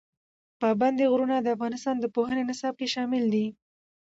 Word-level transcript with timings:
پابندی 0.61 1.05
غرونه 1.11 1.35
د 1.39 1.47
افغانستان 1.55 1.95
د 1.99 2.05
پوهنې 2.15 2.43
نصاب 2.49 2.73
کې 2.79 2.87
شامل 2.95 3.23
دي. 3.33 3.45